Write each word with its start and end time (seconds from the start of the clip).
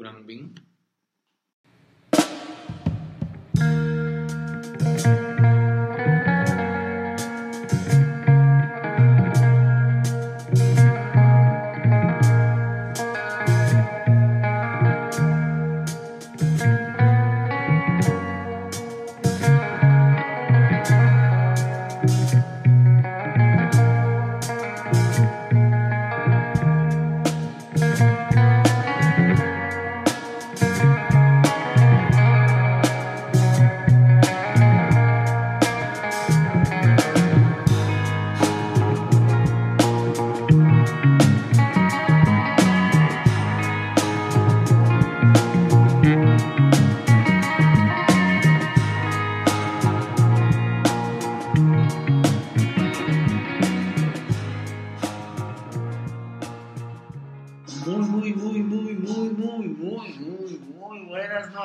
Kurang 0.00 0.24
Bing. 0.24 0.48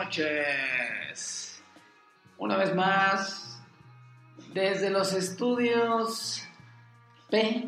Noches. 0.06 1.64
Una 2.38 2.58
vez 2.58 2.76
más, 2.76 3.60
desde 4.54 4.90
los 4.90 5.14
estudios 5.14 6.44
P, 7.30 7.68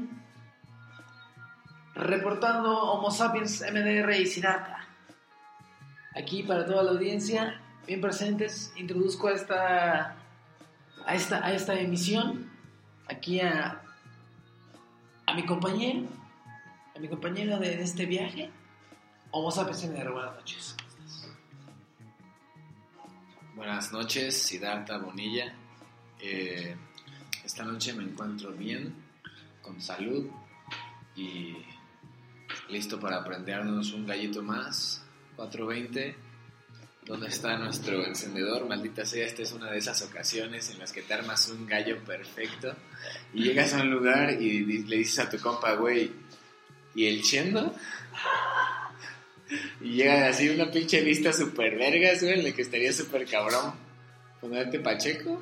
reportando 1.96 2.78
Homo 2.92 3.10
sapiens 3.10 3.62
MDR 3.62 4.14
y 4.20 4.28
Siddhartha. 4.28 4.88
Aquí 6.16 6.44
para 6.44 6.66
toda 6.66 6.84
la 6.84 6.92
audiencia, 6.92 7.60
bien 7.88 8.02
presentes, 8.02 8.72
introduzco 8.76 9.30
a 9.30 9.34
esta, 9.34 10.16
a 11.06 11.16
esta, 11.16 11.46
a 11.46 11.54
esta 11.54 11.80
emisión, 11.80 12.52
aquí 13.08 13.40
a, 13.40 13.82
a 15.26 15.34
mi 15.34 15.46
compañero, 15.46 16.08
a 16.96 17.00
mi 17.00 17.08
compañero 17.08 17.58
de, 17.58 17.78
de 17.78 17.84
este 17.84 18.06
viaje, 18.06 18.52
Homo 19.32 19.52
sapiens 19.52 19.84
MDR. 19.86 20.12
Buenas 20.12 20.36
noches. 20.36 20.76
Buenas 23.58 23.92
noches, 23.92 24.40
Siddhartha 24.40 25.00
Bonilla. 25.00 25.52
Eh, 26.22 26.76
esta 27.44 27.64
noche 27.64 27.92
me 27.94 28.04
encuentro 28.04 28.52
bien, 28.52 28.94
con 29.64 29.82
salud 29.82 30.30
y 31.16 31.56
listo 32.70 33.00
para 33.00 33.24
prendernos 33.24 33.94
un 33.94 34.06
gallito 34.06 34.44
más. 34.44 35.04
420. 35.38 36.16
¿Dónde 37.04 37.30
está 37.30 37.58
nuestro 37.58 38.06
encendedor? 38.06 38.68
Maldita 38.70 39.08
sea, 39.08 39.26
esta 39.26 39.42
es 39.42 39.52
una 39.52 39.72
de 39.72 39.80
esas 39.80 40.04
ocasiones 40.04 40.70
en 40.70 40.78
las 40.78 40.94
que 40.94 41.02
te 41.02 41.16
armas 41.16 41.50
un 41.50 41.66
gallo 41.66 41.98
perfecto 42.04 42.76
y 43.34 43.42
llegas 43.42 43.74
a 43.74 43.82
un 43.82 43.90
lugar 43.90 44.40
y 44.40 44.84
le 44.84 44.98
dices 44.98 45.18
a 45.18 45.32
tu 45.32 45.40
compa, 45.40 45.74
güey, 45.74 46.12
¿y 46.94 47.08
el 47.08 47.24
chendo? 47.24 47.74
Y 49.82 49.94
llega 49.94 50.28
así 50.28 50.50
una 50.50 50.70
pinche 50.72 51.02
lista 51.02 51.32
super 51.32 51.78
vergas, 51.78 52.22
güey, 52.22 52.34
en 52.34 52.44
la 52.44 52.52
que 52.52 52.62
estaría 52.62 52.92
super 52.92 53.26
cabrón 53.26 53.74
ponerte 54.42 54.80
Pacheco. 54.80 55.42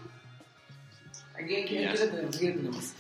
Aquí, 1.34 1.56
aquí, 1.64 1.84
aquí 1.84 1.98
lo 1.98 2.10
tenemos, 2.10 2.36
aquí 2.36 2.48
lo 2.48 2.56
tenemos. 2.56 2.94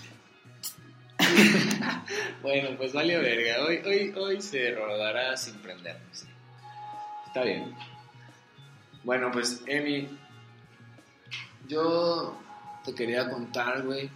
Bueno, 2.42 2.78
pues 2.78 2.94
valió 2.94 3.20
verga. 3.20 3.66
Hoy, 3.66 3.82
hoy, 3.86 4.14
hoy 4.16 4.42
se 4.42 4.72
rodará 4.72 5.36
sin 5.36 5.56
prendernos. 5.56 6.26
Está 7.28 7.44
bien. 7.44 7.74
Bueno, 9.04 9.32
pues, 9.32 9.64
Emi, 9.66 10.08
yo 11.68 12.40
te 12.84 12.94
quería 12.94 13.30
contar, 13.30 13.84
güey, 13.84 14.10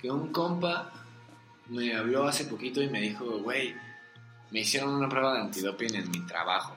que 0.00 0.10
un 0.10 0.32
compa 0.32 0.92
me 1.68 1.94
habló 1.94 2.26
hace 2.26 2.44
poquito 2.44 2.82
y 2.82 2.88
me 2.88 3.00
dijo, 3.00 3.38
güey, 3.38 3.74
me 4.50 4.60
hicieron 4.60 4.94
una 4.94 5.08
prueba 5.08 5.34
de 5.34 5.40
antidoping 5.40 5.94
en 5.94 6.10
mi 6.10 6.20
trabajo. 6.26 6.76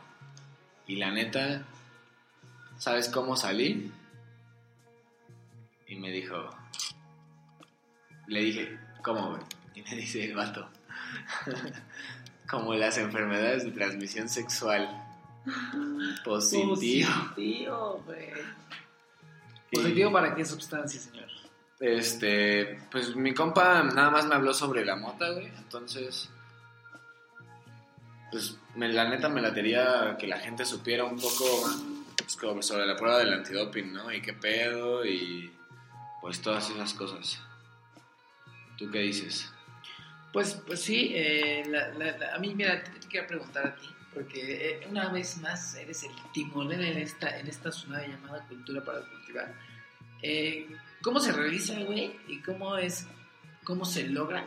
Y 0.88 0.98
la 0.98 1.12
neta, 1.12 1.64
¿sabes 2.78 3.10
cómo 3.10 3.36
salí? 3.36 3.92
Y 5.88 5.96
me 5.96 6.12
dijo, 6.12 6.50
le 8.28 8.42
dije, 8.42 8.80
¿cómo, 9.04 9.32
güey? 9.32 9.42
Y 9.76 9.82
me 9.82 9.96
dice 9.96 10.26
el 10.26 10.36
vato, 10.36 10.70
como 12.50 12.74
las 12.74 12.98
enfermedades 12.98 13.64
de 13.66 13.72
transmisión 13.72 14.30
sexual. 14.30 15.00
Positivo. 16.24 17.10
Positivo, 17.36 18.04
güey. 18.06 18.30
¿Positivo 19.72 20.12
para 20.12 20.36
qué 20.36 20.46
sustancia, 20.46 21.00
señor? 21.00 21.28
Este, 21.80 22.80
pues 22.92 23.16
mi 23.16 23.34
compa 23.34 23.84
nada 23.84 24.10
más 24.10 24.26
me 24.26 24.36
habló 24.36 24.54
sobre 24.54 24.86
la 24.86 24.96
mota, 24.96 25.32
güey. 25.32 25.48
Entonces, 25.58 26.30
pues 28.34 28.58
me, 28.76 28.90
la 28.90 29.08
neta 29.08 29.30
me 29.30 29.42
latería 29.42 30.18
que 30.20 30.26
la 30.28 30.40
gente 30.40 30.66
supiera 30.66 31.04
un 31.06 31.20
poco 31.20 31.46
pues, 32.18 32.36
como 32.36 32.62
sobre 32.64 32.86
la 32.88 32.96
prueba 32.96 33.20
del 33.20 33.32
antidoping, 33.32 33.94
¿no? 33.94 34.12
Y 34.12 34.22
qué 34.22 34.34
pedo 34.34 35.06
y 35.06 35.52
pues 36.20 36.42
todas 36.42 36.68
esas 36.72 36.94
cosas. 36.96 37.40
¿Tú 38.78 38.90
qué 38.92 39.00
dices? 39.00 39.50
Pues, 40.32 40.56
pues 40.66 40.82
sí, 40.82 41.12
eh, 41.14 41.64
la- 41.68 41.90
la- 41.90 42.18
la- 42.18 42.34
a 42.36 42.40
mí, 42.40 42.56
mira, 42.56 42.84
te, 42.84 42.90
te 43.00 43.08
quiero 43.08 43.28
preguntar 43.28 43.68
a 43.68 43.76
ti, 43.76 43.88
porque 44.16 44.72
eh, 44.82 44.88
una 44.90 45.10
vez 45.10 45.38
más 45.38 45.76
eres 45.76 46.02
el 46.04 46.12
timonel 46.34 46.84
en 46.84 46.98
esta, 46.98 47.38
en 47.38 47.48
esta 47.48 47.70
tsunami 47.70 48.08
llamada 48.08 48.44
cultura 48.48 48.84
para 48.84 49.02
cultivar. 49.02 49.54
Eh, 50.24 50.68
¿Cómo 51.04 51.20
se 51.20 51.32
realiza, 51.34 51.78
güey? 51.82 52.16
¿Y 52.28 52.40
cómo 52.42 52.78
es, 52.78 53.06
cómo 53.64 53.86
se 53.86 54.08
logra? 54.08 54.44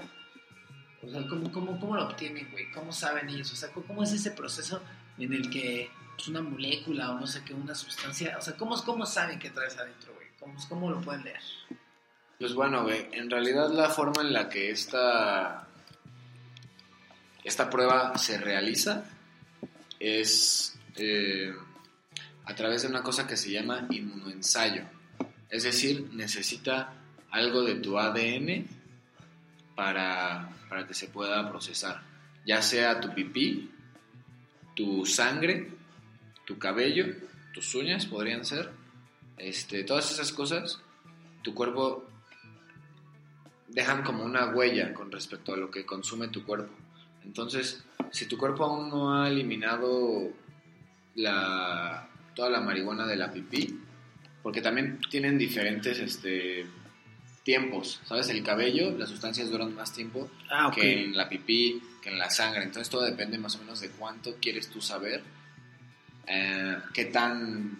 O 1.02 1.10
sea, 1.10 1.26
¿cómo, 1.28 1.52
cómo, 1.52 1.78
cómo 1.78 1.96
lo 1.96 2.04
obtienen, 2.08 2.48
güey? 2.50 2.70
¿Cómo 2.72 2.92
saben 2.92 3.28
ellos? 3.28 3.52
O 3.52 3.56
sea, 3.56 3.70
¿cómo, 3.70 4.02
es 4.02 4.12
ese 4.12 4.30
proceso 4.30 4.82
en 5.18 5.32
el 5.32 5.50
que 5.50 5.90
pues, 6.16 6.28
una 6.28 6.42
molécula 6.42 7.12
o 7.12 7.20
no 7.20 7.26
sé 7.26 7.42
qué, 7.44 7.54
una 7.54 7.74
sustancia, 7.74 8.36
o 8.38 8.42
sea, 8.42 8.56
¿cómo, 8.56 8.82
cómo 8.84 9.06
saben 9.06 9.38
qué 9.38 9.50
traes 9.50 9.76
adentro, 9.76 10.14
güey? 10.14 10.28
¿Cómo, 10.38 10.54
¿Cómo 10.68 10.90
lo 10.90 11.00
pueden 11.00 11.24
leer? 11.24 11.40
Pues 12.38 12.54
bueno, 12.54 12.82
güey, 12.82 13.08
en 13.12 13.30
realidad 13.30 13.70
la 13.70 13.88
forma 13.88 14.22
en 14.22 14.32
la 14.32 14.48
que 14.48 14.70
esta, 14.70 15.68
esta 17.44 17.70
prueba 17.70 18.16
se 18.18 18.38
realiza 18.38 19.04
es 19.98 20.78
eh, 20.96 21.54
a 22.44 22.54
través 22.54 22.82
de 22.82 22.88
una 22.88 23.02
cosa 23.02 23.26
que 23.26 23.36
se 23.36 23.50
llama 23.50 23.86
inmunoensayo. 23.90 24.84
Es 25.48 25.62
decir, 25.62 26.10
necesita 26.12 26.92
algo 27.30 27.62
de 27.62 27.76
tu 27.76 27.98
ADN 27.98 28.66
para, 29.76 30.48
para 30.68 30.86
que 30.86 30.94
se 30.94 31.06
pueda 31.08 31.48
procesar. 31.48 32.02
Ya 32.44 32.60
sea 32.62 33.00
tu 33.00 33.14
pipí, 33.14 33.70
tu 34.74 35.06
sangre 35.06 35.76
tu 36.46 36.58
cabello, 36.58 37.06
tus 37.52 37.74
uñas 37.74 38.06
podrían 38.06 38.44
ser, 38.46 38.70
este, 39.36 39.84
todas 39.84 40.10
esas 40.10 40.32
cosas, 40.32 40.80
tu 41.42 41.52
cuerpo 41.52 42.08
dejan 43.68 44.02
como 44.02 44.24
una 44.24 44.46
huella 44.54 44.94
con 44.94 45.10
respecto 45.10 45.52
a 45.52 45.56
lo 45.56 45.70
que 45.70 45.84
consume 45.84 46.28
tu 46.28 46.44
cuerpo. 46.44 46.72
Entonces, 47.24 47.84
si 48.12 48.26
tu 48.26 48.38
cuerpo 48.38 48.64
aún 48.64 48.88
no 48.88 49.20
ha 49.20 49.28
eliminado 49.28 50.30
la, 51.16 52.08
toda 52.34 52.48
la 52.48 52.60
marihuana 52.60 53.06
de 53.06 53.16
la 53.16 53.32
pipí, 53.32 53.80
porque 54.42 54.62
también 54.62 55.00
tienen 55.10 55.36
diferentes 55.36 55.98
este, 55.98 56.64
tiempos, 57.46 58.00
¿sabes? 58.06 58.28
El 58.28 58.42
cabello, 58.42 58.90
las 58.98 59.08
sustancias 59.08 59.48
duran 59.50 59.72
más 59.72 59.92
tiempo 59.92 60.28
Ah, 60.50 60.66
ok. 60.66 60.74
que 60.74 61.04
en 61.04 61.16
la 61.16 61.28
pipí, 61.28 61.80
que 62.02 62.10
en 62.10 62.18
la 62.18 62.28
sangre. 62.28 62.64
Entonces 62.64 62.90
todo 62.90 63.02
depende 63.04 63.38
más 63.38 63.54
o 63.54 63.60
menos 63.60 63.80
de 63.80 63.88
cuánto 63.90 64.34
quieres 64.40 64.68
tú 64.68 64.80
saber, 64.82 65.22
eh, 66.26 66.76
qué 66.92 67.04
tan 67.06 67.78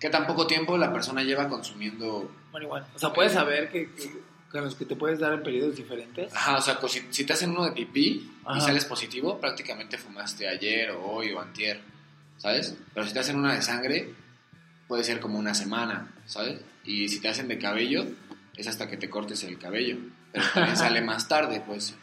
qué 0.00 0.10
tan 0.10 0.26
poco 0.26 0.46
tiempo 0.46 0.76
la 0.76 0.92
persona 0.92 1.22
lleva 1.22 1.48
consumiendo. 1.48 2.30
Marihuana. 2.52 2.86
O 2.94 2.98
sea, 2.98 3.12
puedes 3.12 3.32
saber 3.32 3.70
que, 3.70 3.90
que- 3.94 4.26
con 4.50 4.64
los 4.64 4.74
que 4.74 4.84
te 4.86 4.96
puedes 4.96 5.18
dar 5.20 5.32
en 5.34 5.42
periodos 5.42 5.76
diferentes. 5.76 6.32
Ajá, 6.34 6.56
o 6.56 6.60
sea, 6.60 6.76
co- 6.76 6.88
si, 6.88 7.00
si 7.10 7.24
te 7.24 7.32
hacen 7.32 7.50
uno 7.50 7.64
de 7.64 7.72
pipí 7.72 8.30
Ajá. 8.44 8.58
y 8.58 8.60
sales 8.60 8.84
positivo, 8.86 9.40
prácticamente 9.40 9.98
fumaste 9.98 10.48
ayer 10.48 10.90
o 10.90 11.02
hoy 11.04 11.30
o 11.32 11.40
antier, 11.40 11.80
¿sabes? 12.38 12.76
Pero 12.92 13.06
si 13.06 13.12
te 13.12 13.20
hacen 13.20 13.36
una 13.36 13.54
de 13.54 13.62
sangre, 13.62 14.12
puede 14.88 15.04
ser 15.04 15.20
como 15.20 15.38
una 15.38 15.54
semana, 15.54 16.12
¿sabes? 16.26 16.60
Y 16.84 17.08
si 17.08 17.20
te 17.20 17.28
hacen 17.28 17.48
de 17.48 17.58
cabello, 17.58 18.06
es 18.56 18.66
hasta 18.66 18.88
que 18.88 18.96
te 18.96 19.10
cortes 19.10 19.44
el 19.44 19.58
cabello. 19.58 19.98
Pero 20.32 20.44
también 20.52 20.76
sale 20.76 21.00
más 21.00 21.28
tarde, 21.28 21.62
pues. 21.66 21.94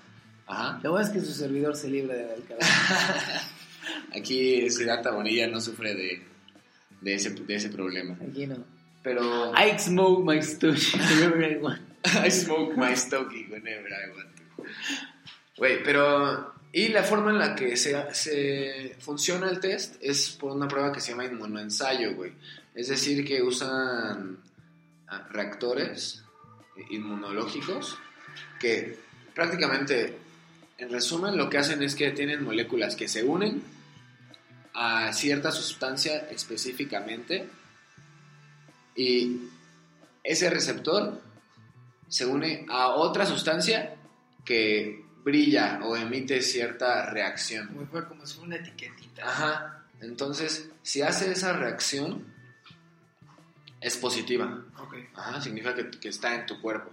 Ajá. 0.46 0.80
Lo 0.84 0.92
bueno 0.92 1.06
es 1.06 1.12
que 1.12 1.20
su 1.22 1.34
servidor 1.34 1.76
se 1.76 1.90
libre 1.90 2.16
del 2.16 2.44
cabello. 2.44 2.68
Aquí 4.16 4.70
Siddhartha 4.70 5.12
Bonilla 5.12 5.48
no 5.48 5.60
sufre 5.60 5.96
de, 5.96 6.24
de, 7.02 7.16
ese, 7.16 7.32
de 7.32 7.56
ese 7.56 7.70
problema. 7.70 8.18
Aquí 8.28 8.48
no. 8.48 8.58
Pero... 9.02 9.54
I 9.56 9.78
smoke 9.78 10.24
my 10.24 10.42
stush 10.42 10.96
whenever 11.20 11.44
I 11.44 11.58
want. 11.58 11.82
I 12.24 12.30
smoke 12.30 12.78
my 12.78 12.96
stogie 12.96 13.48
whenever 13.50 13.90
I 13.90 14.16
want 14.16 14.36
to. 14.36 14.64
Güey, 15.58 15.84
pero... 15.84 16.54
Y 16.72 16.88
la 16.88 17.04
forma 17.04 17.30
en 17.30 17.38
la 17.38 17.54
que 17.54 17.78
se, 17.78 17.96
se 18.16 18.96
funciona 19.00 19.48
el 19.48 19.60
test 19.60 19.98
es 20.02 20.32
por 20.32 20.52
una 20.54 20.68
prueba 20.68 20.92
que 20.92 21.00
se 21.00 21.12
llama 21.12 21.26
inmunoensayo, 21.26 22.16
güey. 22.16 22.32
Es 22.74 22.88
decir, 22.88 23.24
que 23.24 23.44
usan 23.44 24.40
ah, 25.08 25.28
reactores 25.30 26.23
inmunológicos 26.90 27.98
que 28.60 29.00
prácticamente, 29.34 30.18
en 30.78 30.90
resumen, 30.90 31.38
lo 31.38 31.50
que 31.50 31.58
hacen 31.58 31.82
es 31.84 31.96
que 31.96 32.12
tienen 32.12 32.44
moléculas 32.44 32.96
que 32.96 33.08
se 33.08 33.24
unen 33.24 33.64
a 34.74 35.14
cierta 35.14 35.52
sustancia 35.52 36.28
específicamente 36.30 37.48
y 38.96 39.40
ese 40.24 40.50
receptor 40.50 41.22
se 42.08 42.26
une 42.26 42.66
a 42.70 42.90
otra 42.90 43.26
sustancia 43.26 43.96
que 44.46 45.04
brilla 45.24 45.80
o 45.84 45.96
emite 45.96 46.42
cierta 46.42 47.10
reacción. 47.10 47.88
Fue, 47.90 48.08
como 48.08 48.26
si 48.26 48.36
fuera 48.36 48.48
una 48.48 48.56
etiquetita. 48.58 49.28
Ajá. 49.28 49.86
Entonces, 50.02 50.70
si 50.82 51.02
hace 51.02 51.32
esa 51.32 51.54
reacción, 51.54 52.33
es 53.84 53.98
positiva. 53.98 54.64
Ok. 54.80 54.96
Ajá, 55.14 55.42
significa 55.42 55.76
que, 55.76 55.92
que 55.92 56.10
está 56.10 56.34
en 56.36 56.46
tu 56.46 56.62
cuerpo. 56.62 56.90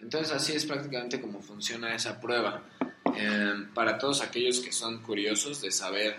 Entonces, 0.00 0.32
así 0.32 0.52
es 0.52 0.66
prácticamente 0.66 1.20
como 1.20 1.40
funciona 1.40 1.94
esa 1.94 2.20
prueba. 2.20 2.62
Eh, 3.16 3.66
para 3.74 3.98
todos 3.98 4.20
aquellos 4.20 4.60
que 4.60 4.70
son 4.70 5.02
curiosos 5.02 5.62
de 5.62 5.70
saber 5.70 6.18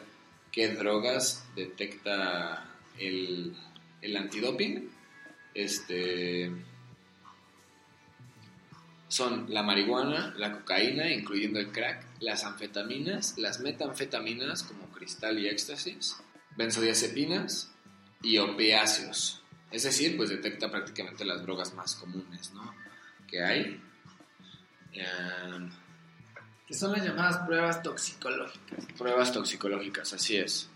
qué 0.51 0.69
drogas 0.69 1.45
detecta 1.55 2.65
el, 2.97 3.55
el 4.01 4.17
antidoping, 4.17 4.89
este, 5.53 6.51
son 9.07 9.45
la 9.53 9.61
marihuana, 9.61 10.33
la 10.37 10.51
cocaína, 10.51 11.11
incluyendo 11.11 11.59
el 11.59 11.71
crack, 11.71 12.03
las 12.19 12.43
anfetaminas, 12.43 13.37
las 13.37 13.59
metanfetaminas 13.59 14.63
como 14.63 14.87
cristal 14.87 15.37
y 15.37 15.47
éxtasis, 15.47 16.17
benzodiazepinas 16.55 17.71
y 18.23 18.39
opiáceos. 18.39 19.43
Es 19.71 19.83
decir, 19.83 20.15
pues 20.17 20.29
detecta 20.29 20.71
prácticamente 20.71 21.25
las 21.25 21.41
drogas 21.43 21.73
más 21.73 21.95
comunes, 21.95 22.51
¿no? 22.53 22.73
Que 23.27 23.43
hay. 23.43 23.81
Em, 24.93 25.69
Que 26.67 26.73
son 26.73 26.91
las 26.91 27.01
llamadas 27.05 27.37
pruebas 27.45 27.81
toxicológicas. 27.81 28.85
pruebas 28.97 29.31
toxicológicas, 29.31 30.11
así 30.13 30.35
es. 30.37 30.69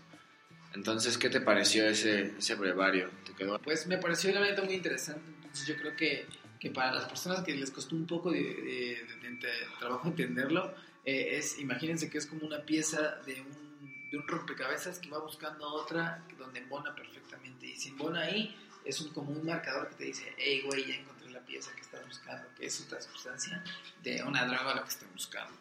Entonces, 0.74 1.18
¿qué 1.18 1.28
te 1.28 1.40
pareció 1.42 1.84
ese, 1.86 2.32
ese 2.38 2.54
brevario? 2.54 3.10
¿Te 3.26 3.34
quedó? 3.34 3.58
Pues 3.60 3.86
me 3.86 3.98
pareció 3.98 4.32
la 4.32 4.40
neta 4.40 4.62
muy 4.62 4.72
interesante. 4.74 5.20
Entonces 5.42 5.66
yo 5.66 5.76
creo 5.76 5.94
que, 5.94 6.26
que 6.58 6.70
para 6.70 6.94
las 6.94 7.04
personas 7.04 7.42
que 7.44 7.54
les 7.54 7.70
costó 7.70 7.94
un 7.94 8.06
poco 8.06 8.30
de, 8.30 8.40
de- 8.42 9.04
de- 9.06 9.16
de 9.20 9.28
ente- 9.28 9.78
trabajo 9.78 10.08
entenderlo, 10.08 10.74
eh, 11.04 11.36
es, 11.36 11.58
imagínense 11.58 12.08
que 12.08 12.16
es 12.16 12.24
como 12.26 12.46
una 12.46 12.60
pieza 12.62 13.16
de 13.26 13.42
un, 13.42 14.08
de 14.10 14.16
un 14.16 14.26
rompecabezas 14.26 14.98
que 14.98 15.10
va 15.10 15.18
buscando 15.18 15.68
otra 15.74 16.24
donde 16.38 16.60
embona 16.60 16.94
perfectamente. 16.94 17.66
Y 17.66 17.76
si 17.76 17.90
embona 17.90 18.20
ahí, 18.22 18.56
es 18.84 19.00
un, 19.00 19.10
como 19.12 19.30
un 19.32 19.44
marcador 19.44 19.88
que 19.90 19.94
te 19.96 20.04
dice, 20.04 20.34
hey, 20.36 20.62
güey, 20.64 20.86
ya 20.86 20.94
encontré 20.94 21.30
la 21.30 21.40
pieza 21.40 21.72
que 21.74 21.80
estás 21.82 22.06
buscando, 22.06 22.48
que 22.56 22.66
es 22.66 22.80
otra 22.80 23.00
sustancia 23.00 23.62
de 24.02 24.22
una 24.22 24.44
droga 24.46 24.74
lo 24.74 24.82
que 24.82 24.90
están 24.90 25.12
buscando. 25.12 25.56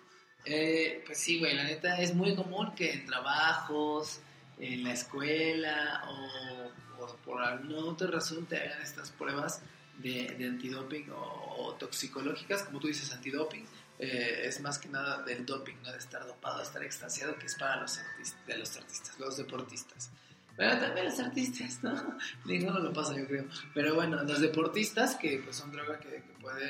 Eh, 0.46 1.04
pues 1.06 1.20
sí, 1.20 1.40
güey, 1.40 1.56
la 1.56 1.64
neta 1.64 2.00
es 2.00 2.16
muy 2.16 2.36
común 2.36 2.74
que 2.76 2.92
en 2.94 3.06
trabajos, 3.06 4.20
en 4.58 4.84
la 4.84 4.94
escuela 4.94 6.04
o, 6.08 7.04
o 7.04 7.16
por 7.18 7.42
alguna 7.42 7.86
otra 7.86 8.08
razón 8.08 8.46
te 8.48 8.58
hagan 8.58 8.82
estas 8.82 9.12
pruebas 9.12 9.62
de, 9.98 10.36
de 10.38 10.46
antidoping 10.48 11.12
o, 11.12 11.56
o 11.58 11.74
toxicológicas, 11.76 12.64
como 12.64 12.80
tú 12.80 12.88
dices, 12.88 13.12
antidoping. 13.12 13.68
eh, 14.00 14.48
es 14.48 14.60
más 14.62 14.80
que 14.80 14.90
nada 14.90 15.22
del 15.22 15.46
doping, 15.46 15.76
no 15.84 15.92
de 15.92 16.00
estar 16.00 16.26
dopado, 16.26 16.62
estar 16.64 16.84
extasiado, 16.84 17.38
que 17.38 17.46
es 17.46 17.56
para 17.56 17.76
los 17.82 17.98
artistas, 18.00 18.46
de 18.48 18.58
los 18.58 18.76
artistas, 18.76 19.20
los 19.20 19.38
deportistas. 19.38 20.10
Pero 20.58 20.78
también 20.80 21.06
los 21.06 21.20
artistas, 21.20 21.82
¿no? 21.84 22.18
Ninguno 22.46 22.80
lo 22.80 22.94
pasa, 22.94 23.18
yo 23.18 23.26
creo. 23.28 23.46
Pero 23.74 23.96
bueno, 23.96 24.22
los 24.24 24.40
deportistas, 24.42 25.16
que 25.16 25.42
pues, 25.44 25.56
son 25.56 25.72
droga 25.72 26.00
que, 26.00 26.10
que 26.10 26.34
puede 26.42 26.70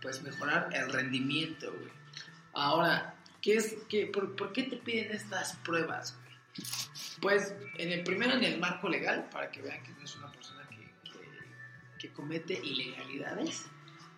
pues, 0.00 0.22
mejorar 0.22 0.68
el 0.72 0.92
rendimiento, 0.92 1.72
güey. 1.72 1.90
Ahora, 2.52 3.14
¿qué 3.42 3.54
es, 3.56 3.76
qué, 3.88 4.06
por, 4.06 4.34
por 4.36 4.52
qué 4.52 4.64
te 4.64 4.76
piden 4.76 5.12
estas 5.12 5.56
pruebas, 5.64 6.16
güey? 6.16 6.66
Pues, 7.20 7.54
en 7.78 7.92
el, 7.92 8.02
primero 8.04 8.32
en 8.32 8.44
el 8.44 8.58
marco 8.58 8.88
legal, 8.88 9.28
para 9.30 9.50
que 9.50 9.60
vean 9.62 9.82
que 9.82 9.90
no 9.92 10.02
es 10.04 10.16
una 10.16 10.30
persona 10.32 10.66
que, 10.68 10.76
que- 11.10 11.98
que 11.98 12.12
comete 12.12 12.54
ilegalidades. 12.54 13.66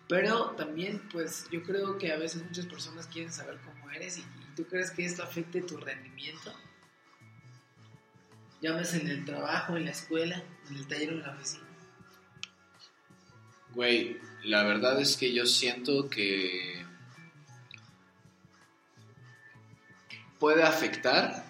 Pero 0.07 0.51
también, 0.51 1.01
pues, 1.11 1.47
yo 1.51 1.63
creo 1.63 1.97
que 1.97 2.11
a 2.11 2.17
veces 2.17 2.43
muchas 2.43 2.65
personas 2.67 3.07
quieren 3.07 3.31
saber 3.31 3.59
cómo 3.65 3.89
eres 3.91 4.17
y, 4.17 4.21
y 4.21 4.55
tú 4.55 4.65
crees 4.67 4.91
que 4.91 5.05
esto 5.05 5.23
afecte 5.23 5.61
tu 5.61 5.77
rendimiento. 5.77 6.53
Llámese 8.63 9.01
en 9.01 9.09
el 9.09 9.25
trabajo, 9.25 9.75
en 9.75 9.83
la 9.83 9.91
escuela, 9.91 10.41
en 10.69 10.77
el 10.77 10.87
taller 10.87 11.09
o 11.09 11.11
en 11.17 11.21
la 11.21 11.31
oficina. 11.33 11.63
Güey, 13.71 14.21
la 14.45 14.63
verdad 14.63 15.01
es 15.01 15.17
que 15.17 15.33
yo 15.33 15.45
siento 15.45 16.09
que 16.09 16.85
puede 20.39 20.63
afectar 20.63 21.43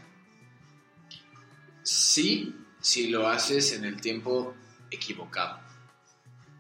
sí 1.84 2.56
si 2.82 3.10
lo 3.10 3.28
haces 3.28 3.74
en 3.74 3.86
el 3.86 4.02
tiempo 4.02 4.56
equivocado. 4.90 5.60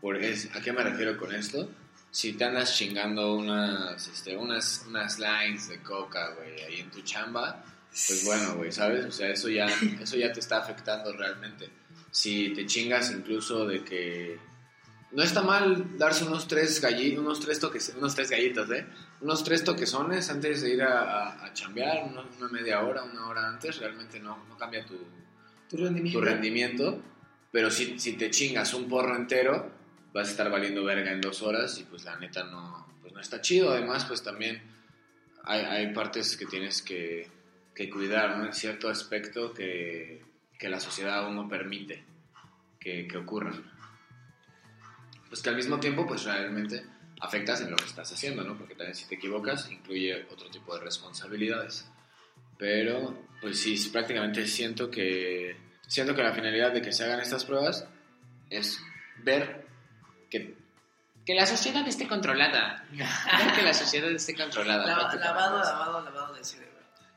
Por 0.02 0.18
es- 0.18 0.56
¿A 0.56 0.62
qué 0.62 0.72
me 0.72 0.84
refiero 0.84 1.18
con 1.18 1.34
esto? 1.34 1.68
Si 2.12 2.34
te 2.34 2.44
andas 2.46 2.76
chingando 2.78 3.34
unas, 3.36 4.08
este, 4.08 4.38
unas, 4.38 4.86
unas 4.88 5.18
lines 5.18 5.68
de 5.70 5.82
coca, 5.82 6.30
güey, 6.36 6.62
ahí 6.62 6.80
en 6.82 6.92
tu 6.92 7.02
chamba, 7.02 7.64
pues 8.08 8.26
bueno, 8.26 8.56
güey, 8.56 8.72
¿sabes? 8.72 9.06
O 9.06 9.12
sea, 9.12 9.30
eso 9.30 9.50
ya, 9.50 9.68
eso 10.02 10.18
ya 10.18 10.32
te 10.34 10.40
está 10.40 10.58
afectando 10.58 11.14
realmente. 11.14 11.70
Si 12.12 12.50
te 12.54 12.66
chingas 12.66 13.12
incluso 13.12 13.66
de 13.66 13.84
que... 13.84 14.40
No 15.12 15.22
está 15.22 15.44
mal 15.44 15.96
darse 15.98 16.24
unos 16.24 16.48
tres 16.48 16.82
gallitos, 16.82 17.20
unos 17.24 17.40
tres 17.40 17.60
toques, 17.60 17.94
unos 17.96 18.16
tres 18.16 18.32
gallitos, 18.32 18.70
¿eh? 18.72 18.86
Unos 19.22 19.44
tres 19.44 19.64
toquesones 19.64 20.28
antes 20.32 20.64
de 20.64 20.74
ir 20.74 20.82
a, 20.82 21.02
a, 21.02 21.46
a 21.46 21.54
chambear, 21.54 22.04
una, 22.06 22.22
una 22.40 22.48
media 22.50 22.82
hora, 22.82 23.04
una 23.04 23.28
hora 23.28 23.48
antes, 23.48 23.78
realmente 23.78 24.20
no, 24.20 24.44
no 24.50 24.58
cambia 24.58 24.84
tu, 24.86 24.98
Tu 25.70 25.78
rendimiento. 25.78 26.20
tu 26.20 26.26
rendimiento, 26.26 27.02
pero 27.52 27.70
si, 27.70 28.00
si 28.00 28.14
te 28.14 28.32
chingas 28.32 28.74
un 28.74 28.90
porro 28.90 29.16
entero, 29.16 29.72
vas 30.14 30.30
a 30.30 30.32
estar 30.32 30.50
valiendo 30.50 30.84
verga 30.84 31.12
en 31.12 31.22
dos 31.22 31.44
horas 31.44 31.78
y 31.78 31.84
pues 31.84 32.04
la 32.06 32.18
neta 32.18 32.46
no, 32.46 32.88
pues 33.02 33.14
no 33.14 33.20
está 33.20 33.40
chido. 33.40 33.72
Además, 33.72 34.06
pues 34.06 34.24
también 34.24 34.64
hay, 35.44 35.62
hay 35.62 35.94
partes 35.94 36.36
que 36.36 36.48
tienes 36.48 36.82
que, 36.82 37.30
que 37.76 37.90
cuidar, 37.90 38.38
¿no? 38.38 38.46
En 38.46 38.54
cierto 38.54 38.90
aspecto 38.90 39.54
que, 39.54 40.24
que 40.58 40.70
la 40.70 40.80
sociedad 40.80 41.20
aún 41.20 41.36
no 41.36 41.48
permite 41.48 42.04
que, 42.80 43.08
que 43.08 43.18
ocurran. 43.18 43.72
Pues 45.30 45.42
que 45.42 45.50
al 45.50 45.56
mismo 45.56 45.80
tiempo, 45.80 46.06
pues 46.06 46.24
realmente 46.24 46.84
afectas 47.20 47.62
en 47.62 47.72
lo 47.72 47.78
que 47.78 47.86
estás 47.86 48.12
haciendo, 48.12 48.44
¿no? 48.44 48.58
Porque 48.58 48.76
también 48.76 48.96
si 48.96 49.08
te 49.08 49.16
equivocas, 49.16 49.72
incluye 49.72 50.26
otro 50.30 50.50
tipo 50.50 50.76
de 50.76 50.84
responsabilidades. 50.84 51.90
Pero, 52.58 53.18
pues 53.42 53.60
sí, 53.60 53.76
prácticamente 53.92 54.46
siento 54.46 54.92
que 54.92 55.58
siento 55.88 56.16
que 56.16 56.24
la 56.24 56.34
finalidad 56.34 56.72
de 56.72 56.82
que 56.82 56.92
se 56.92 57.04
hagan 57.04 57.20
estas 57.20 57.46
pruebas 57.46 57.88
es 58.50 58.80
ver 59.24 59.66
que, 60.30 60.56
que 61.26 61.34
la 61.34 61.46
sociedad 61.46 61.88
esté 61.88 62.08
controlada. 62.08 62.86
ver 62.92 63.54
que 63.56 63.62
la 63.62 63.74
sociedad 63.74 64.12
esté 64.12 64.36
controlada. 64.36 64.84
Prácticamente. 64.84 65.26
lavado, 65.26 65.60
lavado, 65.60 66.02
lavado 66.06 66.36
de 66.36 66.44
cerebro. 66.44 66.73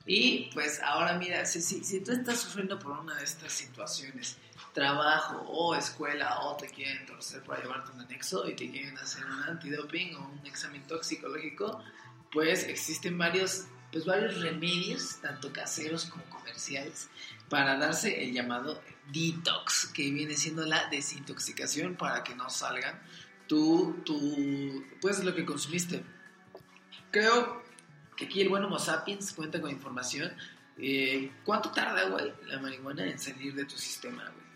Y 0.06 0.50
pues 0.54 0.80
ahora 0.82 1.18
mira, 1.18 1.44
si, 1.44 1.60
si, 1.60 1.82
si 1.84 2.00
tú 2.00 2.12
estás 2.12 2.40
sufriendo 2.40 2.78
por 2.78 2.92
una 2.92 3.16
de 3.16 3.24
estas 3.24 3.52
situaciones, 3.52 4.36
trabajo 4.72 5.38
o 5.48 5.74
escuela, 5.74 6.40
o 6.40 6.56
te 6.56 6.68
quieren 6.68 7.04
torcer 7.06 7.42
para 7.42 7.62
llevarte 7.62 7.92
un 7.92 8.00
anexo 8.02 8.48
y 8.48 8.54
te 8.54 8.70
quieren 8.70 8.96
hacer 8.98 9.24
un 9.24 9.42
antidoping 9.42 10.14
o 10.16 10.28
un 10.28 10.46
examen 10.46 10.86
toxicológico, 10.86 11.82
pues 12.30 12.64
existen 12.64 13.18
varios, 13.18 13.64
pues 13.90 14.04
varios 14.04 14.40
remedios, 14.40 15.16
tanto 15.20 15.52
caseros 15.52 16.04
como 16.04 16.24
comerciales, 16.26 17.08
para 17.48 17.76
darse 17.76 18.22
el 18.22 18.32
llamado 18.32 18.80
detox, 19.12 19.86
que 19.86 20.10
viene 20.10 20.36
siendo 20.36 20.64
la 20.66 20.88
desintoxicación 20.88 21.96
para 21.96 22.22
que 22.22 22.34
no 22.34 22.50
salgan 22.50 23.00
tú, 23.46 24.02
tú, 24.04 24.84
pues 25.00 25.24
lo 25.24 25.34
que 25.34 25.44
consumiste. 25.44 26.04
Creo 27.10 27.62
aquí 28.24 28.40
el 28.40 28.48
buen 28.48 28.64
Homo 28.64 28.78
sapiens 28.78 29.32
cuenta 29.32 29.60
con 29.60 29.70
información. 29.70 30.32
Eh, 30.78 31.30
¿Cuánto 31.44 31.70
tarda, 31.70 32.08
güey, 32.08 32.32
la 32.46 32.58
marihuana 32.58 33.06
en 33.06 33.18
salir 33.18 33.54
de 33.54 33.64
tu 33.64 33.76
sistema, 33.76 34.24
güey? 34.24 34.46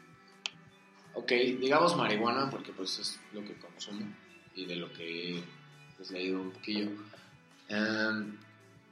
Ok, 1.14 1.61
digamos 1.61 1.97
marihuana 1.97 2.49
porque 2.50 2.73
pues 2.73 2.99
es 2.99 3.21
lo 3.33 3.43
que 3.43 3.55
consumo 3.55 4.07
y 4.55 4.67
de 4.67 4.76
lo 4.76 4.93
que 4.93 5.38
he 5.38 5.45
pues, 5.97 6.11
leído 6.11 6.40
un 6.40 6.50
poquillo. 6.50 6.90
Em, 7.69 8.37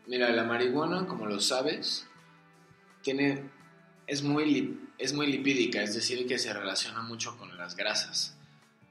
mira, 0.06 0.30
la 0.30 0.44
marihuana, 0.44 1.06
como 1.06 1.26
lo 1.26 1.40
sabes, 1.40 2.06
tiene, 3.02 3.42
es, 4.06 4.22
muy 4.22 4.78
es 4.98 5.12
muy 5.12 5.26
lipídica, 5.26 5.82
es 5.82 5.94
decir, 5.94 6.26
que 6.26 6.38
se 6.38 6.52
relaciona 6.52 7.02
mucho 7.02 7.37
con 7.37 7.56
las 7.56 7.76
grasas. 7.76 8.37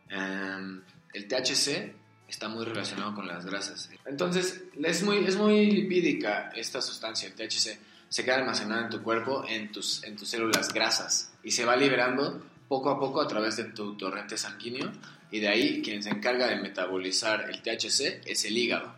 Em, 0.10 0.82
el 1.14 1.28
THC 1.28 1.96
está 2.28 2.48
muy 2.48 2.66
relacionado 2.66 3.16
con 3.16 3.28
las 3.28 3.46
grasas. 3.46 3.90
Entonces, 4.06 4.64
es 4.82 5.04
muy, 5.04 5.18
es 5.26 5.36
muy 5.36 5.72
lipídica 5.72 6.50
esta 6.56 6.82
sustancia, 6.82 7.28
el 7.28 7.34
THC. 7.36 7.80
Se 8.10 8.24
queda 8.24 8.36
almacenada 8.36 8.84
en 8.84 8.90
tu 8.90 9.04
cuerpo, 9.04 9.46
en 9.48 9.72
tus, 9.72 10.04
en 10.04 10.16
tus 10.16 10.30
células 10.30 10.74
grasas, 10.74 11.34
y 11.44 11.52
se 11.52 11.66
va 11.66 11.76
liberando 11.76 12.42
poco 12.68 12.90
a 12.90 13.00
poco 13.00 13.22
a 13.22 13.28
través 13.28 13.58
de 13.58 13.66
tu 13.66 13.96
torrente 13.96 14.38
sanguíneo, 14.38 14.92
y 15.32 15.40
de 15.40 15.48
ahí 15.48 15.82
quien 15.82 16.02
se 16.04 16.10
encarga 16.10 16.48
de 16.48 16.58
metabolizar 16.58 17.50
el 17.50 17.62
THC 17.62 18.26
es 18.26 18.46
el 18.46 18.58
hígado. 18.58 18.96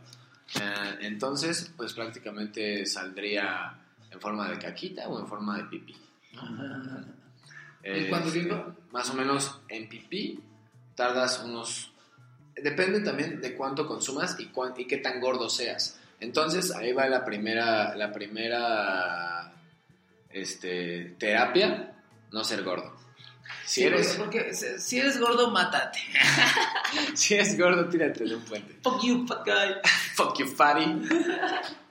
Eh, 0.55 0.98
entonces, 1.01 1.71
pues 1.75 1.93
prácticamente 1.93 2.86
saldría 2.86 3.79
en 4.12 4.19
forma 4.19 4.50
de 4.50 4.57
caquita 4.57 5.07
o 5.07 5.19
en 5.19 5.27
forma 5.27 5.57
de 5.57 5.63
pipí. 5.65 5.95
¿En 7.83 8.07
cuánto 8.09 8.27
Este, 8.29 8.41
tiempo? 8.41 8.75
Más 8.91 9.09
o 9.09 9.13
menos 9.13 9.59
en 9.69 9.88
pipí 9.88 10.39
tardas 10.95 11.41
unos... 11.43 11.88
Depende 12.63 12.99
también 13.01 13.41
de 13.41 13.53
cuánto 13.55 13.87
consumas 13.87 14.35
y, 14.39 14.47
cuán- 14.47 14.73
y 14.77 14.85
qué 14.85 14.97
tan 14.97 15.19
gordo 15.19 15.49
seas. 15.49 15.97
Entonces 16.19 16.71
ahí 16.71 16.91
va 16.91 17.07
la 17.07 17.23
primera, 17.25 17.95
la 17.95 18.11
primera 18.11 19.53
este, 20.31 21.15
terapia, 21.17 21.93
no 22.31 22.43
ser 22.43 22.63
gordo. 22.63 22.97
Si 23.65 23.81
Sí, 23.81 23.87
eres, 23.87 24.15
porque, 24.17 24.53
si- 24.53 24.99
eres 24.99 25.19
gordo, 25.19 25.49
mátate. 25.51 25.99
si 27.15 27.35
eres 27.35 27.57
gordo, 27.57 27.87
tírate 27.87 28.23
de 28.23 28.35
un 28.35 28.41
puente. 28.43 28.77
Fuck 28.83 29.03
you, 29.03 29.25
fuck 29.27 29.45
guy. 29.45 29.75
Fuck 30.15 30.37
you, 30.39 30.47
fatty. 30.47 30.85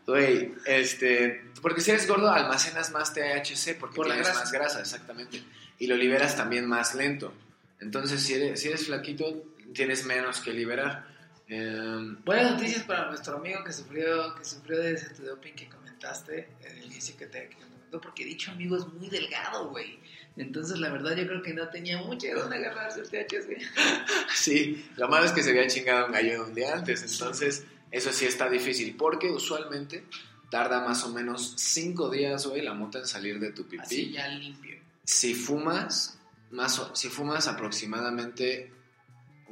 Güey, 0.07 0.55
este, 0.67 1.43
porque 1.63 1.81
si 1.81 1.91
eres 1.91 2.07
gordo 2.07 2.31
almacenas 2.31 2.91
más 2.93 3.13
THC 3.15 3.79
porque 3.79 3.97
Por 3.97 4.07
tienes 4.07 4.25
grasa. 4.27 4.41
más 4.41 4.53
grasa, 4.53 4.81
exactamente. 4.81 5.43
Y 5.79 5.87
lo 5.87 5.97
liberas 5.97 6.37
también 6.37 6.67
más 6.67 6.95
lento. 6.95 7.33
Entonces, 7.81 8.23
si 8.23 8.35
eres, 8.35 8.61
si 8.61 8.69
eres 8.69 8.87
flaquito, 8.87 9.43
tienes 9.75 10.05
menos 10.05 10.41
que 10.41 10.53
liberar. 10.53 11.07
Em, 11.49 12.23
Buenas 12.25 12.53
noticias 12.53 12.83
para 12.85 13.09
nuestro 13.09 13.37
amigo 13.37 13.65
que 13.65 13.73
sufrió, 13.73 14.35
que 14.35 14.45
sufrió 14.45 14.79
de 14.79 14.93
ese 14.95 15.15
doping 15.23 15.55
que 15.55 15.69
comentaste, 15.69 16.49
el 16.63 16.85
inicio 16.85 17.17
que 17.17 17.27
te 17.27 17.49
que 17.49 17.57
te 17.57 17.63
comentó, 17.65 18.01
porque 18.01 18.25
dicho 18.25 18.51
amigo 18.51 18.77
es 18.77 18.87
muy 18.87 19.09
delgado, 19.09 19.71
güey. 19.71 19.99
Entonces, 20.37 20.79
la 20.79 20.91
verdad, 20.91 21.17
yo 21.17 21.27
creo 21.27 21.43
que 21.43 21.53
no 21.55 21.69
tenía 21.69 21.99
mucho 21.99 22.27
de 22.29 22.35
dónde 22.35 22.57
agarrarse 22.57 23.01
el 23.01 23.09
THC. 23.09 23.59
sí, 24.35 24.89
lo 24.97 25.09
malo 25.09 25.25
es 25.27 25.33
que 25.33 25.43
se 25.43 25.51
había 25.51 25.67
chingado 25.67 26.07
un 26.07 26.13
gallo 26.13 26.45
un 26.45 26.55
día 26.55 26.75
antes. 26.75 27.03
Entonces, 27.03 27.65
eso 27.91 28.13
sí 28.13 28.27
está 28.27 28.49
difícil. 28.49 28.95
Porque 28.97 29.31
usualmente 29.31 30.05
tarda 30.51 30.81
más 30.87 31.03
o 31.05 31.09
menos 31.09 31.55
5 31.57 32.09
días, 32.11 32.47
güey, 32.47 32.63
la 32.63 32.73
mota 32.75 32.99
en 33.01 33.07
salir 33.07 33.41
de 33.41 33.51
tu 33.53 33.65
pipí. 33.65 33.83
Así 33.83 34.13
ya 34.13 34.29
limpio. 34.29 34.79
si 35.03 35.35
fumas 35.35 36.19
más 36.51 36.79
o- 36.79 36.95
si 36.95 37.09
fumas 37.09 37.49
aproximadamente 37.49 38.71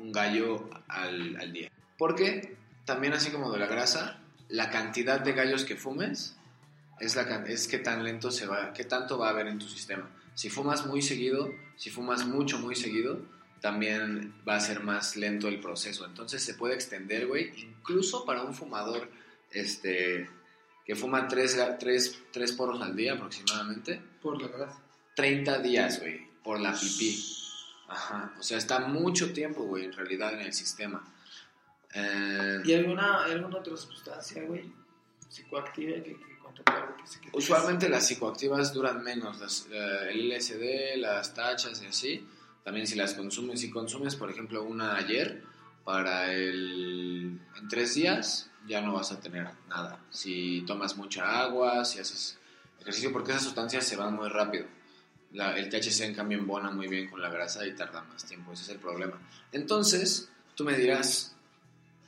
un 0.07 0.13
gallo 0.13 0.71
al, 0.89 1.37
al 1.37 1.53
día 1.53 1.71
porque 1.99 2.57
también 2.85 3.13
así 3.13 3.31
como 3.31 3.51
de 3.53 3.59
la 3.59 3.67
grasa 3.67 4.21
la 4.49 4.71
cantidad 4.71 5.21
de 5.21 5.33
gallos 5.33 5.65
que 5.65 5.77
fumes 5.77 6.37
es 7.01 7.17
la 7.17 7.45
es 7.47 7.69
que 7.69 7.79
tan 7.79 8.05
lento 8.05 8.31
se 8.31 8.47
va 8.47 8.73
qué 8.73 8.85
tanto 8.85 9.19
va 9.19 9.29
a 9.29 9.31
haber 9.31 9.49
en 9.49 9.59
tu 9.59 9.69
sistema 9.69 10.09
si 10.35 10.51
fumas 10.51 10.87
muy 10.87 11.03
seguido 11.03 11.53
si 11.77 11.91
fumas 11.91 12.27
mucho 12.27 12.59
muy 12.59 12.75
seguido 12.75 13.21
también 13.61 14.35
va 14.49 14.57
a 14.57 14.61
ser 14.61 14.81
más 14.81 15.17
lento 15.17 15.49
el 15.49 15.61
proceso 15.61 16.07
entonces 16.07 16.43
se 16.43 16.55
puede 16.55 16.75
extender 16.75 17.27
güey 17.27 17.53
incluso 17.57 18.25
para 18.25 18.43
un 18.43 18.55
fumador 18.55 19.11
este 19.51 20.29
que 20.87 20.95
fuma 20.95 21.27
tres, 21.27 21.59
tres, 21.81 22.17
tres 22.33 22.53
porros 22.53 22.81
al 22.81 22.95
día 22.95 23.15
aproximadamente 23.15 24.01
Por 24.23 24.41
la 24.41 24.49
grasa. 24.49 24.81
30 25.17 25.59
días, 25.59 25.99
güey, 25.99 26.29
por 26.45 26.61
la 26.61 26.73
pipí. 26.73 27.19
Ajá. 27.89 28.35
O 28.39 28.43
sea, 28.43 28.59
está 28.59 28.81
mucho 28.81 29.33
tiempo, 29.33 29.63
güey, 29.65 29.85
en 29.85 29.93
realidad 29.93 30.33
en 30.35 30.41
el 30.41 30.53
sistema. 30.53 31.05
Eh, 31.95 32.61
¿Y 32.65 32.75
alguna, 32.75 33.25
alguna 33.25 33.59
otra 33.59 33.77
sustancia, 33.77 34.43
güey? 34.45 34.73
Psicoactiva 35.29 35.95
que, 36.03 36.17
que 36.17 36.27
que 37.21 37.29
usualmente 37.33 37.89
las 37.89 38.07
psicoactivas 38.07 38.73
duran 38.73 39.03
menos. 39.03 39.39
las- 39.41 39.67
eh, 39.71 40.09
el 40.11 40.31
LSD, 40.33 40.97
las 40.97 41.35
tachas 41.35 41.83
y 41.83 41.87
así. 41.87 42.27
También 42.65 42.87
si 42.87 42.97
las 42.97 43.15
consumes, 43.15 43.61
si 43.61 43.71
consumes, 43.71 44.17
por 44.17 44.31
ejemplo, 44.31 44.63
una 44.65 44.97
ayer, 44.97 45.43
para 45.85 46.33
el... 46.33 47.39
En 47.57 47.69
tres 47.69 47.95
días 47.95 48.51
ya 48.67 48.81
no 48.81 48.93
vas 48.95 49.13
a 49.13 49.21
tener 49.21 49.49
nada. 49.69 50.01
Si 50.11 50.65
tomas 50.67 50.97
mucha 50.97 51.41
agua, 51.43 51.85
si 51.85 52.01
haces 52.01 52.39
ejercicio, 52.81 53.13
porque 53.13 53.31
esas 53.33 53.45
sustancias 53.45 53.85
se 53.87 53.95
van 53.97 54.15
muy 54.15 54.29
rápido. 54.29 54.67
La- 55.37 55.57
el 55.57 55.69
THC 55.69 56.01
en 56.05 56.15
cambio 56.15 56.39
embona 56.39 56.71
muy 56.71 56.89
bien 56.89 57.09
con 57.09 57.21
la 57.23 57.29
grasa 57.31 57.67
y 57.67 57.73
tarda 57.75 58.03
más 58.03 58.25
tiempo, 58.25 58.53
ese 58.53 58.63
es 58.65 58.69
el 58.71 58.79
problema. 58.79 59.19
Entonces, 59.53 60.29
tú 60.55 60.65
me 60.65 60.77
dirás, 60.77 61.35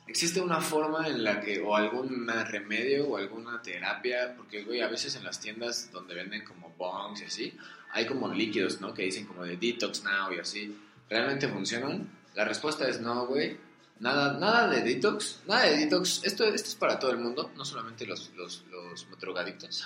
¿existe 0.07 0.41
una 0.41 0.61
forma 0.61 1.07
en 1.07 1.23
la 1.23 1.39
que, 1.39 1.59
o 1.61 1.75
algún 1.75 2.27
remedio 2.27 3.07
o 3.07 3.17
alguna 3.17 3.61
terapia? 3.61 4.33
Porque, 4.35 4.63
güey, 4.63 4.81
a 4.81 4.87
veces 4.87 5.15
en 5.15 5.23
las 5.23 5.39
tiendas 5.39 5.91
donde 5.91 6.15
venden 6.15 6.43
como 6.43 6.69
bongs 6.77 7.21
y 7.21 7.25
así, 7.25 7.57
hay 7.91 8.05
como 8.05 8.31
líquidos, 8.33 8.81
¿no? 8.81 8.93
Que 8.93 9.03
dicen 9.03 9.25
como 9.25 9.43
de 9.43 9.57
detox 9.57 10.03
now 10.03 10.31
y 10.35 10.39
así. 10.39 10.77
¿Realmente 11.09 11.47
funcionan? 11.47 12.07
La 12.35 12.45
respuesta 12.45 12.87
es 12.87 12.99
no, 12.99 13.25
güey. 13.27 13.57
Nada, 13.99 14.39
nada 14.39 14.67
de 14.69 14.81
detox, 14.81 15.39
nada 15.47 15.63
de 15.65 15.77
detox. 15.77 16.21
Esto, 16.23 16.45
esto 16.45 16.67
es 16.69 16.75
para 16.75 16.97
todo 16.99 17.11
el 17.11 17.17
mundo, 17.17 17.51
no 17.57 17.65
solamente 17.65 18.05
los, 18.05 18.31
los, 18.35 18.63
los 18.71 19.07
drogadictos. 19.19 19.85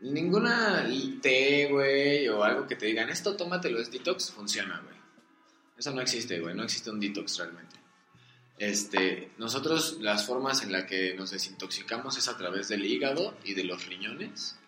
Ninguna 0.00 0.86
té, 1.20 1.68
güey, 1.70 2.28
o 2.28 2.44
algo 2.44 2.66
que 2.66 2.76
te 2.76 2.86
digan, 2.86 3.08
esto 3.08 3.36
tómatelo, 3.36 3.80
es 3.80 3.90
detox, 3.90 4.30
funciona, 4.30 4.80
güey. 4.80 4.96
Eso 5.76 5.92
no 5.92 6.00
existe, 6.00 6.38
güey, 6.40 6.54
no 6.54 6.62
existe 6.62 6.90
un 6.90 7.00
detox 7.00 7.38
realmente. 7.38 7.76
Este, 8.58 9.32
nosotros 9.38 9.98
las 10.00 10.26
formas 10.26 10.62
en 10.62 10.72
las 10.72 10.84
que 10.84 11.14
nos 11.14 11.30
desintoxicamos 11.30 12.18
es 12.18 12.28
a 12.28 12.36
través 12.36 12.68
del 12.68 12.84
hígado 12.84 13.36
y 13.44 13.54
de 13.54 13.64
los 13.64 13.86
riñones 13.86 14.58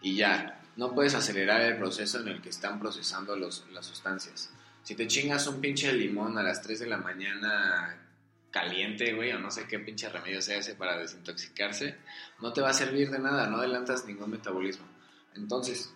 y 0.00 0.16
ya, 0.16 0.60
no 0.76 0.94
puedes 0.94 1.14
acelerar 1.14 1.60
el 1.60 1.76
proceso 1.76 2.20
en 2.20 2.28
el 2.28 2.40
que 2.40 2.50
están 2.50 2.78
procesando 2.78 3.36
los, 3.36 3.64
las 3.72 3.86
sustancias. 3.86 4.50
Si 4.82 4.94
te 4.94 5.06
chingas 5.06 5.46
un 5.46 5.60
pinche 5.60 5.92
limón 5.92 6.38
a 6.38 6.42
las 6.42 6.62
3 6.62 6.80
de 6.80 6.86
la 6.86 6.98
mañana 6.98 8.07
caliente, 8.50 9.14
güey, 9.14 9.32
o 9.32 9.38
no 9.38 9.50
sé 9.50 9.66
qué 9.66 9.78
pinche 9.78 10.08
remedio 10.08 10.40
se 10.40 10.56
hace 10.56 10.74
para 10.74 10.98
desintoxicarse, 10.98 11.96
no 12.40 12.52
te 12.52 12.60
va 12.60 12.70
a 12.70 12.74
servir 12.74 13.10
de 13.10 13.18
nada, 13.18 13.48
no 13.48 13.58
adelantas 13.58 14.06
ningún 14.06 14.30
metabolismo. 14.30 14.86
Entonces, 15.34 15.94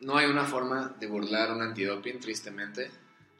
no 0.00 0.16
hay 0.16 0.26
una 0.26 0.44
forma 0.44 0.94
de 0.98 1.06
burlar 1.06 1.52
un 1.52 1.62
antidoping, 1.62 2.18
tristemente. 2.18 2.90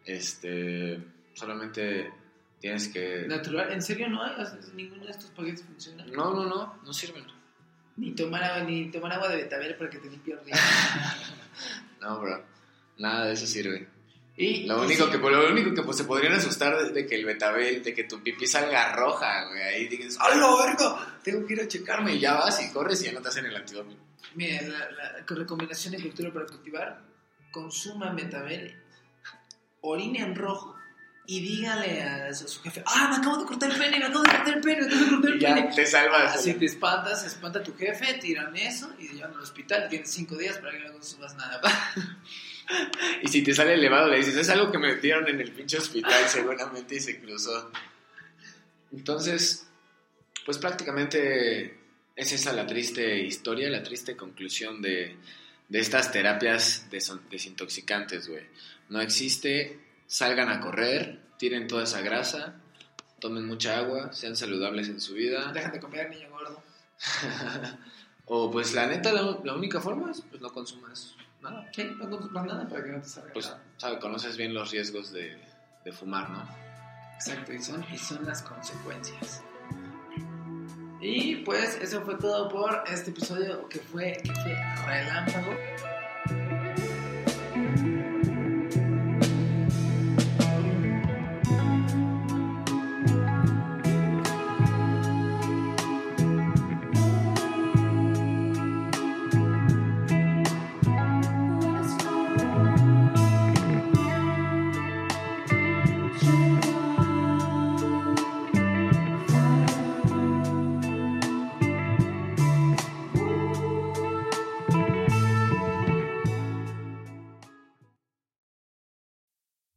Este, 0.05 1.03
solamente 1.35 2.13
tienes 2.61 2.89
que... 2.89 3.27
Natural, 3.27 3.73
¿en 3.73 3.83
serio 3.83 4.09
no 4.09 4.23
hay? 4.23 4.33
Ninguno 4.75 5.05
de 5.05 5.11
estos 5.11 5.31
paquetes 5.31 5.65
funciona. 5.65 6.05
No, 6.07 6.33
no, 6.33 6.47
no, 6.47 6.81
no 6.83 6.93
sirven. 6.93 7.25
Ni 7.97 8.13
tomar 8.13 8.43
agua, 8.45 8.65
ni 8.65 8.91
tomar 8.91 9.13
agua 9.13 9.29
de 9.29 9.37
betabel 9.37 9.75
para 9.77 9.91
que 9.91 9.99
te 9.99 10.09
limpie 10.09 10.35
el. 10.35 10.41
No, 12.01 12.21
bro. 12.21 12.43
Nada 12.99 13.27
de 13.27 13.35
eso 13.35 13.47
sirve. 13.47 13.89
Y 14.37 14.65
Lo 14.65 14.81
único, 14.81 15.05
sí, 15.05 15.11
que, 15.11 15.19
lo 15.19 15.51
único 15.51 15.75
que 15.75 15.83
pues, 15.83 15.99
se 15.99 16.05
podrían 16.05 16.33
asustar 16.33 16.79
de, 16.83 16.91
de 16.91 17.07
que 17.07 17.17
el 17.17 17.27
betabel, 17.27 17.83
de 17.83 17.95
que 17.95 18.05
tu 18.05 18.23
pipí 18.23 18.47
salga 18.47 18.93
roja, 18.95 19.47
güey. 19.49 19.63
Ahí 19.63 19.89
dices, 19.89 20.17
¡ay, 20.21 20.39
la 20.41 20.55
verga! 20.57 21.19
Tengo 21.23 21.47
que 21.47 21.53
ir 21.53 21.61
a 21.61 21.69
checarme. 21.69 22.15
Y 22.15 22.21
ya 22.21 22.35
vas 22.35 22.63
y 22.63 22.73
corres 22.73 23.03
y 23.03 23.07
ya 23.07 23.13
no 23.13 23.21
te 23.21 23.29
hacen 23.29 23.45
el 23.45 23.55
antidoping. 23.55 23.99
Mira, 24.35 24.63
la, 24.63 24.91
la 24.91 25.25
recomendación 25.29 25.93
de 25.95 26.01
cultura 26.01 26.33
para 26.33 26.47
cultivar, 26.47 27.03
consuma 27.51 28.11
Metabel, 28.13 28.75
orine 29.83 30.21
en 30.21 30.35
rojo 30.35 30.75
y 31.27 31.41
dígale 31.41 32.03
a 32.03 32.35
su, 32.35 32.61
jefe, 32.63 32.83
ah, 32.87 33.09
me 33.11 33.17
acabo 33.17 33.37
de 33.39 33.45
cortar 33.45 33.71
el 33.71 33.79
pene, 33.79 33.99
me 33.99 34.07
acabo 34.07 34.23
de 34.25 34.31
cortar 34.31 34.55
el 34.55 34.61
pene, 34.61 34.81
me 34.81 34.87
acabo 34.87 35.05
de 35.05 35.11
cortar 35.11 35.31
el 35.31 35.37
Y 35.37 35.41
ya 35.41 35.55
pene. 35.55 35.75
te 35.75 35.87
salvas. 35.87 36.37
Así 36.37 36.55
te 36.55 36.65
espantas, 36.65 37.25
espanta 37.25 37.63
tu 37.63 37.77
jefe, 37.77 38.15
tiran 38.15 38.57
eso 38.57 38.93
y 38.99 39.09
te 39.09 39.15
llevan 39.15 39.35
al 39.35 39.41
hospital. 39.43 39.89
Tienes 39.89 40.11
cinco 40.11 40.37
días 40.37 40.59
para 40.59 40.73
que 40.73 40.81
no 40.81 40.93
consumas 40.93 41.35
nada. 41.37 41.61
Y 43.23 43.29
si 43.29 43.43
te 43.43 43.55
sale 43.55 43.75
elevado, 43.75 44.09
le 44.09 44.19
dices, 44.19 44.35
es 44.37 44.49
algo 44.49 44.71
que 44.73 44.79
me 44.79 44.95
metieron 44.95 45.29
en 45.29 45.41
el 45.41 45.53
pinche 45.53 45.79
hospital 45.79 46.25
seguramente 46.29 46.97
y 46.97 47.01
se 47.01 47.21
cruzó. 47.21 47.71
Entonces, 48.93 49.67
pues 50.45 50.59
prácticamente 50.59 51.79
es 52.17 52.33
esa 52.33 52.53
la 52.53 52.67
triste 52.67 53.21
historia, 53.21 53.71
la 53.71 53.83
triste 53.83 54.17
conclusión 54.17 54.83
de, 54.83 55.17
de 55.69 55.79
estas 55.81 56.13
terapias 56.13 56.89
deson- 56.91 57.23
desintoxicantes, 57.31 58.29
güey. 58.29 58.45
No 58.89 59.01
existe, 59.01 59.81
salgan 60.07 60.49
a 60.51 60.61
correr, 60.61 61.21
tiren 61.39 61.67
toda 61.67 61.85
esa 61.85 62.01
grasa, 62.03 62.57
tomen 63.21 63.47
mucha 63.47 63.79
agua, 63.79 64.13
sean 64.13 64.37
saludables 64.37 64.89
en 64.89 65.01
su 65.01 65.15
vida. 65.15 65.53
Dejan 65.53 65.73
de 65.73 65.81
comer, 65.81 66.11
niño 66.11 66.29
gordo. 66.31 66.63
o 68.27 68.51
pues 68.51 68.75
la 68.75 68.87
neta, 68.87 69.13
la, 69.13 69.39
la 69.45 69.55
única 69.55 69.81
forma 69.81 70.11
es 70.11 70.21
pues 70.23 70.41
no 70.43 70.53
consumas 70.53 71.15
nada. 71.43 71.69
Sí, 71.73 71.91
no 71.99 72.09
consumas 72.11 72.45
nada 72.47 72.69
para 72.69 72.85
que 72.85 72.91
no 72.91 73.01
te 73.01 73.09
salga 73.09 73.33
Pues, 73.33 73.47
nada. 73.47 73.63
sabe, 73.77 73.99
conoces 73.99 74.37
bien 74.37 74.55
los 74.55 74.71
riesgos 74.71 75.13
de, 75.13 75.39
de 75.85 75.93
fumar, 75.93 76.31
¿no? 76.31 76.45
Exacto, 77.15 77.53
y 77.53 77.63
son, 77.63 77.85
y 77.93 77.99
son 77.99 78.25
las 78.25 78.43
consecuencias. 78.43 79.43
Y 81.01 81.37
pues 81.37 81.77
eso 81.83 82.03
fue 82.03 82.17
todo 82.17 82.49
por 82.49 82.85
este 82.87 83.11
episodio 83.11 83.69
que 83.69 83.81
fue, 83.81 84.21
que 84.23 84.33
fue 84.33 84.55
relámpago. 84.87 85.53